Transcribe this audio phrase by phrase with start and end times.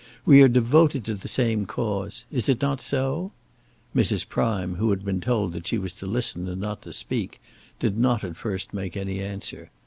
[0.25, 3.33] We are devoted to the same cause: is it not so?"
[3.95, 4.27] Mrs.
[4.27, 7.39] Prime, who had been told that she was to listen and not to speak,
[7.77, 9.69] did not at first make any answer.